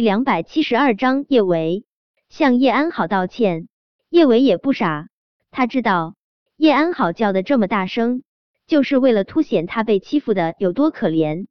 [0.00, 1.84] 两百七十二章叶维
[2.28, 3.68] 向叶安好道歉。
[4.08, 5.08] 叶维也不傻，
[5.50, 6.16] 他知道
[6.56, 8.22] 叶安好叫的这么大声，
[8.66, 11.46] 就是为了凸显他被欺负的有多可怜。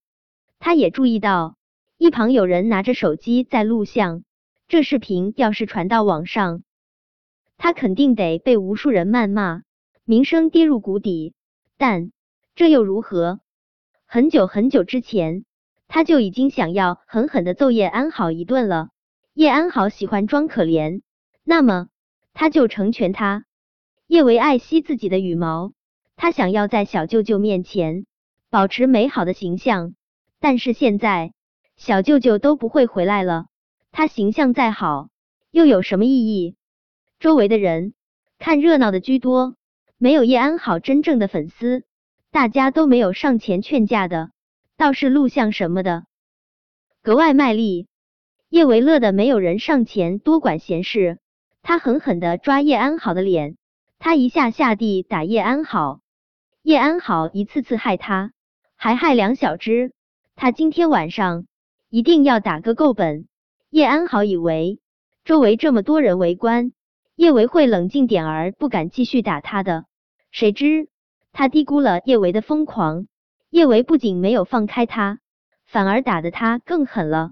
[0.59, 1.55] 他也注意到
[1.97, 4.23] 一旁有人拿着手机在录像，
[4.67, 6.63] 这视频要是传到网上，
[7.57, 9.61] 他肯定得被无数人谩骂，
[10.03, 11.33] 名声跌入谷底。
[11.77, 12.11] 但
[12.55, 13.39] 这又如何？
[14.05, 15.45] 很久很久之前。
[15.89, 18.89] 他就已经想要狠狠的揍叶安好一顿了。
[19.33, 21.01] 叶安好喜欢装可怜，
[21.43, 21.87] 那么
[22.33, 23.43] 他就成全他。
[24.07, 25.73] 叶维爱惜自己的羽毛，
[26.15, 28.05] 他想要在小舅舅面前
[28.49, 29.95] 保持美好的形象。
[30.39, 31.33] 但是现在
[31.75, 33.47] 小舅舅都不会回来了，
[33.91, 35.09] 他形象再好
[35.51, 36.55] 又有什么意义？
[37.19, 37.93] 周围的人
[38.37, 39.55] 看热闹的居多，
[39.97, 41.83] 没有叶安好真正的粉丝，
[42.29, 44.29] 大家都没有上前劝架的。
[44.79, 46.05] 倒是录像什么的
[47.03, 47.89] 格外卖力，
[48.47, 51.19] 叶维乐的没有人上前多管闲事，
[51.61, 53.57] 他狠狠的抓叶安好的脸，
[53.99, 55.99] 他一下下地打叶安好，
[56.61, 58.31] 叶安好一次次害他，
[58.77, 59.91] 还害两小只，
[60.37, 61.45] 他今天晚上
[61.89, 63.27] 一定要打个够本。
[63.69, 64.79] 叶安好以为
[65.25, 66.71] 周围这么多人围观，
[67.17, 69.83] 叶维会冷静点儿，不敢继续打他的，
[70.31, 70.87] 谁知
[71.33, 73.07] 他低估了叶维的疯狂。
[73.49, 75.19] 叶维不仅没有放开他，
[75.65, 77.31] 反而打得他更狠了。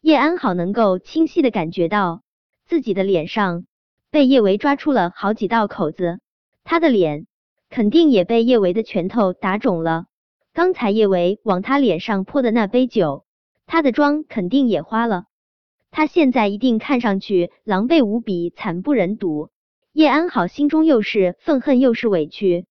[0.00, 2.22] 叶安好能够清晰的感觉到
[2.66, 3.64] 自己的脸上
[4.10, 6.18] 被叶维抓出了好几道口子，
[6.64, 7.26] 他的脸
[7.70, 10.06] 肯定也被叶维的拳头打肿了。
[10.52, 13.24] 刚才叶维往他脸上泼的那杯酒，
[13.66, 15.24] 他的妆肯定也花了。
[15.90, 19.50] 他现在一定看上去狼狈无比，惨不忍睹。
[19.92, 22.66] 叶安好心中又是愤恨又是委屈。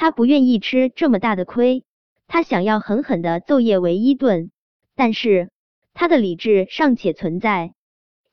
[0.00, 1.84] 他不愿意吃这么大的亏，
[2.28, 4.52] 他想要狠狠的揍叶维一顿，
[4.94, 5.50] 但是
[5.92, 7.72] 他的理智尚且存在。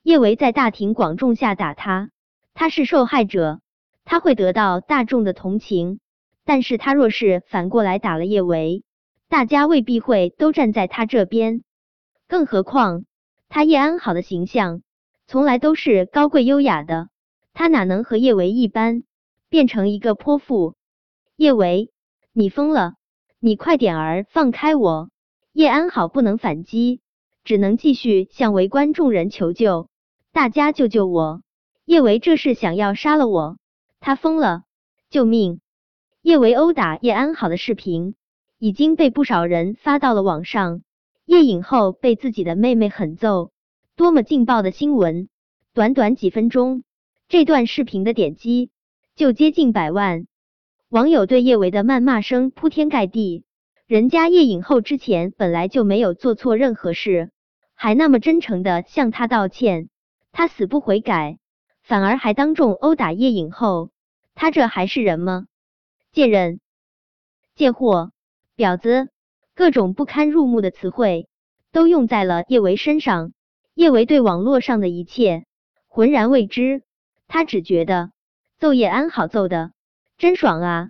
[0.03, 2.11] 叶维在大庭广众下打他，
[2.53, 3.61] 他是受害者，
[4.03, 5.99] 他会得到大众的同情。
[6.43, 8.83] 但是他若是反过来打了叶维，
[9.27, 11.63] 大家未必会都站在他这边。
[12.27, 13.05] 更何况
[13.49, 14.83] 他叶安好的形象
[15.25, 17.09] 从来都是高贵优雅的，
[17.55, 19.01] 他哪能和叶维一般
[19.49, 20.75] 变成一个泼妇？
[21.37, 21.91] 叶维，
[22.31, 22.93] 你疯了！
[23.41, 25.09] 你快点儿放开我！
[25.51, 27.01] 叶安好不能反击，
[27.43, 29.89] 只能继续向围观众人求救，
[30.31, 31.41] 大家救救我！
[31.83, 33.57] 叶维这是想要杀了我，
[33.99, 34.63] 他疯了！
[35.09, 35.59] 救命！
[36.21, 38.15] 叶维殴打叶安好的视频
[38.57, 40.83] 已经被不少人发到了网上。
[41.25, 43.51] 叶影后被自己的妹妹狠揍，
[43.97, 45.27] 多么劲爆的新闻！
[45.73, 46.83] 短短几分钟，
[47.27, 48.71] 这段视频的点击
[49.17, 50.27] 就接近百万。
[50.89, 53.43] 网友对叶维的谩骂声铺天盖地，
[53.87, 57.31] 人家叶影后之前本来就没有做错任何事，
[57.73, 59.89] 还那么真诚的向他道歉，
[60.31, 61.39] 他死不悔改，
[61.81, 63.89] 反而还当众殴打叶影后，
[64.35, 65.47] 他这还是人吗？
[66.11, 66.59] 贱人、
[67.55, 68.11] 贱货、
[68.55, 69.09] 婊子，
[69.55, 71.27] 各种不堪入目的词汇
[71.71, 73.31] 都用在了叶维身上。
[73.73, 75.45] 叶维对网络上的一切
[75.87, 76.83] 浑然未知，
[77.27, 78.11] 他只觉得
[78.59, 79.71] 揍叶安好揍的。
[80.17, 80.89] 真爽啊，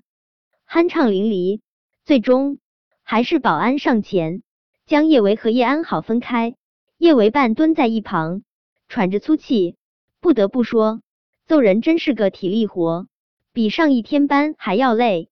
[0.70, 1.62] 酣畅淋漓。
[2.04, 2.60] 最终
[3.02, 4.44] 还是保安上前
[4.86, 6.56] 将叶维和叶安好分开。
[7.00, 8.44] 叶维半蹲在一旁，
[8.88, 9.76] 喘着粗气。
[10.22, 11.02] 不得不说，
[11.46, 13.08] 揍人真是个体力活，
[13.52, 15.30] 比上一天班还要累。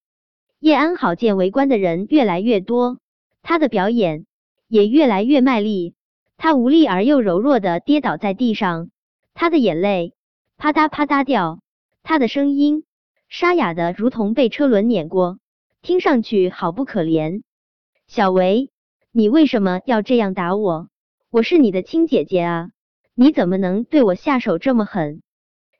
[0.59, 2.97] 叶安好见围观的人越来越多，
[3.43, 4.25] 他的表演
[4.67, 5.93] 也越来越卖力。
[6.37, 8.89] 他无力而又柔弱的跌倒在地上，
[9.35, 10.13] 他的眼泪
[10.57, 11.61] 啪嗒啪嗒掉，
[12.01, 12.83] 他的声音。
[13.33, 15.39] 沙哑的如同被车轮碾过，
[15.81, 17.41] 听上去好不可怜。
[18.05, 18.69] 小维，
[19.11, 20.87] 你为什么要这样打我？
[21.31, 22.69] 我是你的亲姐姐啊，
[23.15, 25.23] 你怎么能对我下手这么狠？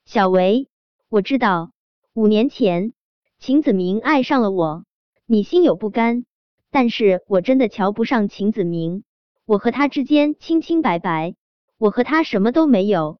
[0.03, 0.67] 小维，
[1.09, 1.73] 我知道
[2.15, 2.93] 五年前
[3.37, 4.83] 秦子明爱上了我，
[5.27, 6.25] 你心有不甘，
[6.71, 9.03] 但是我真的瞧不上秦子明，
[9.45, 11.35] 我和他之间清清白白，
[11.77, 13.19] 我和他什么都没有。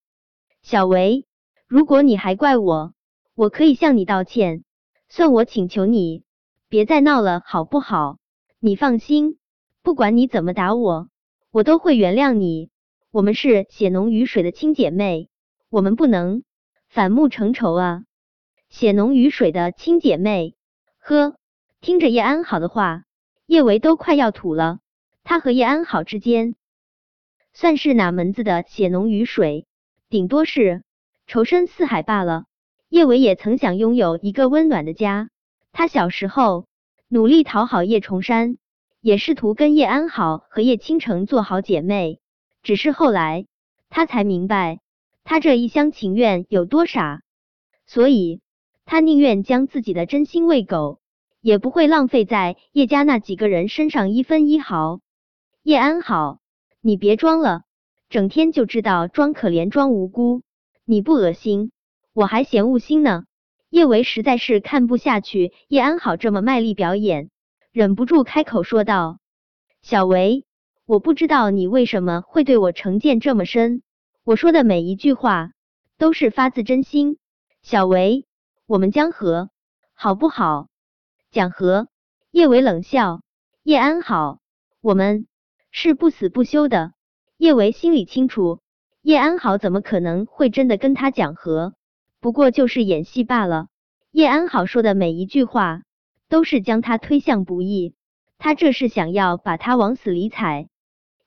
[0.63, 1.27] 小维，
[1.68, 2.95] 如果你还怪我。
[3.35, 4.63] 我可以向你道歉，
[5.09, 6.24] 算我请求你
[6.69, 8.19] 别再闹了，好不好？
[8.59, 9.39] 你放心，
[9.81, 11.09] 不管你怎么打我，
[11.50, 12.69] 我都会原谅你。
[13.09, 15.30] 我们是血浓于水的亲姐妹，
[15.69, 16.44] 我们不能
[16.88, 18.03] 反目成仇啊！
[18.69, 20.56] 血浓于水的亲姐妹，
[21.00, 21.36] 呵，
[21.81, 23.03] 听着叶安好的话，
[23.47, 24.79] 叶维都快要吐了。
[25.24, 26.56] 他和叶安好之间
[27.51, 29.65] 算是哪门子的血浓于水？
[30.09, 30.83] 顶多是
[31.25, 32.45] 仇深似海罢了。
[32.94, 35.31] 叶维也曾想拥有一个温暖的家。
[35.72, 36.68] 他小时候
[37.07, 38.57] 努力讨好叶崇山，
[39.01, 42.19] 也试图跟叶安好和叶倾城做好姐妹。
[42.62, 43.48] 只是后来
[43.90, 44.80] 他才明白，
[45.24, 47.24] 他这一厢情愿有多傻，
[47.88, 48.42] 所以
[48.86, 51.00] 他宁愿将自己的真心喂狗，
[51.42, 55.00] 也不会浪费在叶家那几个人身上一分一毫。
[55.63, 56.38] 叶安好，
[56.80, 57.63] 你别装了，
[58.10, 60.44] 整天就知道装可怜装无辜，
[60.86, 61.72] 你不恶心，
[62.13, 63.25] 我还嫌恶心呢。
[63.69, 67.31] 叶维实在是看不下去叶安好这么卖力表演，
[67.71, 69.18] 忍不住开口说道
[69.81, 70.45] ：“小维，
[70.86, 73.81] 我不知道你为什么会对我成见这么深，
[74.24, 75.54] 我说的每一句话
[75.98, 77.18] 都是发自真心。
[77.63, 78.25] 小维，
[78.68, 79.50] 我们江河，
[79.95, 80.68] 好不好？”
[81.31, 81.88] 讲和。
[82.30, 83.21] 叶维冷笑
[83.63, 84.39] ：“叶安好，
[84.81, 85.27] 我们
[85.71, 86.94] 是不死不休的。”
[87.38, 88.60] 叶维心里清楚，
[89.01, 91.74] 叶安好怎么可能会真的跟他讲和？
[92.24, 93.68] 不过就是演戏罢了。
[94.10, 95.81] 叶安好说的每一句话
[96.30, 97.96] 都是将他推向不义，
[98.38, 100.70] 他这是想要把他往死里踩。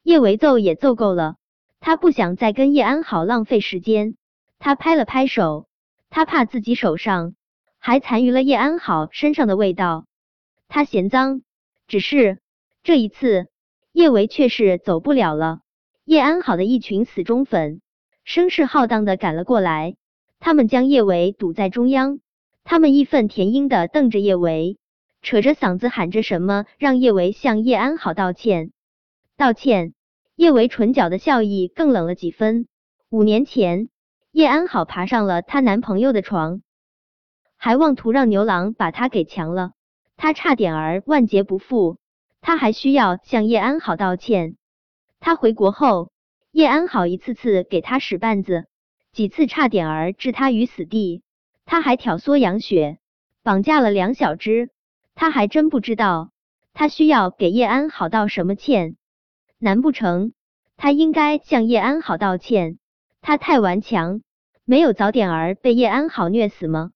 [0.02, 1.36] 叶维揍也揍够了，
[1.80, 4.16] 他不想再跟叶安好浪费时间。
[4.58, 5.68] 他拍了拍手，
[6.08, 7.34] 他怕自己手上
[7.78, 10.06] 还残余了叶安好身上的味道，
[10.66, 11.42] 他嫌脏。
[11.86, 12.38] 只是
[12.82, 13.48] 这一次，
[13.92, 15.60] 叶维却是走不了了。
[16.06, 17.82] 叶安好的一群死忠粉
[18.24, 19.94] 声势浩荡的赶了过来。
[20.38, 22.20] 他们将叶维堵在中央，
[22.64, 24.78] 他们义愤填膺的瞪着叶维，
[25.22, 28.72] 扯着嗓子喊着什么让叶维向叶安好道歉，
[29.36, 29.92] 道歉。
[30.36, 32.68] 叶维唇角的笑意更冷了几分。
[33.08, 33.88] 五年前，
[34.32, 36.60] 叶安好爬上了她男朋友的床，
[37.56, 39.72] 还妄图让牛郎把她给强了，
[40.18, 41.96] 她差点儿万劫不复。
[42.42, 44.56] 她还需要向叶安好道歉。
[45.20, 46.10] 她回国后，
[46.52, 48.66] 叶安好一次次给她使绊子。
[49.16, 51.22] 几次差点儿置他于死地，
[51.64, 52.98] 他还挑唆杨雪
[53.42, 54.68] 绑架了梁小芝，
[55.14, 56.32] 他还真不知道
[56.74, 58.96] 他需要给叶安好道什么歉。
[59.58, 60.34] 难不成
[60.76, 62.78] 他应该向叶安好道歉？
[63.22, 64.20] 他太顽强，
[64.66, 66.90] 没有早点儿被叶安好虐死吗？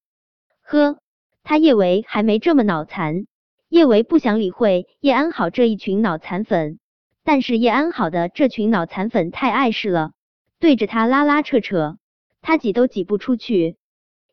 [0.61, 0.99] 呵，
[1.41, 3.25] 他叶维还没这么脑残。
[3.67, 6.77] 叶维不想理会叶安好这一群脑残粉，
[7.23, 10.11] 但是叶安好的这群脑残粉太碍事了，
[10.59, 11.97] 对着他拉拉扯扯。
[12.41, 13.77] 他挤都挤不出去。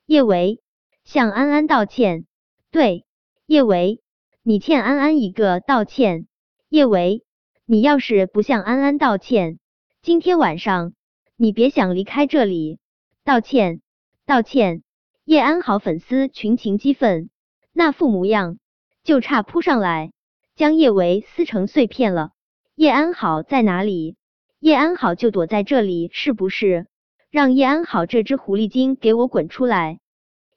[0.06, 0.60] 叶维
[1.04, 2.26] 向安安道歉。
[2.70, 3.04] 对，
[3.46, 4.00] 叶维，
[4.42, 6.26] 你欠安安一个道歉。
[6.68, 7.24] 叶维，
[7.64, 9.58] 你要是不向安安道歉，
[10.02, 10.92] 今天晚上
[11.36, 12.78] 你别想离开这里。
[13.24, 13.80] 道歉，
[14.26, 14.82] 道歉。
[15.24, 17.28] 叶安好粉丝群情激愤，
[17.72, 18.58] 那副模样
[19.04, 20.12] 就差扑上来
[20.56, 22.32] 将叶维撕成碎片了。
[22.74, 24.16] 叶安好在哪里？
[24.58, 26.86] 叶安好就躲在这里，是不是？
[27.30, 29.98] 让叶安好这只狐狸精给我滚出来！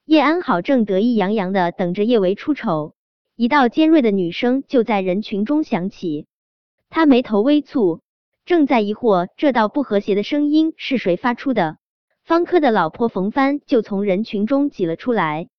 [0.06, 2.95] 叶安好正得意洋洋的等着叶维出丑，
[3.35, 6.27] 一道尖锐的女声就在人群中响起。
[6.89, 8.00] 他眉头微蹙，
[8.45, 11.75] 正在疑惑这道不和谐的声音是谁发出的。
[12.23, 15.50] 方科的老婆冯帆就从人群中挤了出来，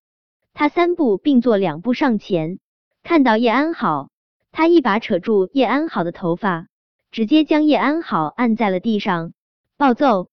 [0.55, 2.57] 他三步并作两步上前，
[3.03, 4.09] 看到叶安好，
[4.51, 6.65] 他一把扯住叶安好的头发，
[7.11, 9.33] 直接将叶安好按在了地上，
[9.77, 10.32] 暴揍。